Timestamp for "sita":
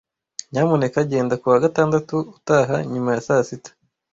3.49-3.71